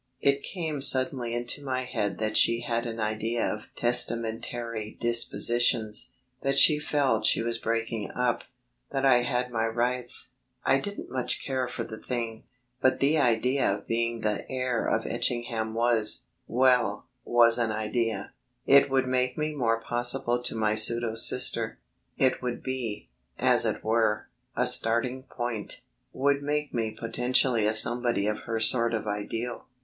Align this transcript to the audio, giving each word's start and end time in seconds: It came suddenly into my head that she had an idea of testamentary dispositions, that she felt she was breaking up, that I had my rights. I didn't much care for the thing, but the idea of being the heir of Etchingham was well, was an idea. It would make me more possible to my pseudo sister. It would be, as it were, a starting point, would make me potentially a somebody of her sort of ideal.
It 0.19 0.41
came 0.41 0.81
suddenly 0.81 1.35
into 1.35 1.63
my 1.63 1.81
head 1.83 2.17
that 2.17 2.35
she 2.35 2.61
had 2.61 2.87
an 2.87 2.99
idea 2.99 3.43
of 3.45 3.67
testamentary 3.75 4.97
dispositions, 4.99 6.13
that 6.41 6.57
she 6.57 6.79
felt 6.79 7.23
she 7.27 7.43
was 7.43 7.59
breaking 7.59 8.09
up, 8.15 8.43
that 8.89 9.05
I 9.05 9.21
had 9.21 9.51
my 9.51 9.67
rights. 9.67 10.31
I 10.65 10.79
didn't 10.79 11.11
much 11.11 11.43
care 11.45 11.67
for 11.67 11.83
the 11.83 11.99
thing, 11.99 12.45
but 12.81 12.99
the 12.99 13.19
idea 13.19 13.71
of 13.75 13.85
being 13.85 14.21
the 14.21 14.43
heir 14.51 14.87
of 14.87 15.05
Etchingham 15.05 15.75
was 15.75 16.23
well, 16.47 17.05
was 17.23 17.59
an 17.59 17.71
idea. 17.71 18.33
It 18.65 18.89
would 18.89 19.07
make 19.07 19.37
me 19.37 19.53
more 19.53 19.79
possible 19.81 20.41
to 20.41 20.55
my 20.55 20.73
pseudo 20.73 21.13
sister. 21.13 21.77
It 22.17 22.41
would 22.41 22.63
be, 22.63 23.07
as 23.37 23.67
it 23.67 23.83
were, 23.83 24.29
a 24.55 24.65
starting 24.65 25.21
point, 25.29 25.81
would 26.11 26.41
make 26.41 26.73
me 26.73 26.89
potentially 26.89 27.67
a 27.67 27.73
somebody 27.75 28.25
of 28.25 28.39
her 28.45 28.59
sort 28.59 28.95
of 28.95 29.05
ideal. 29.05 29.67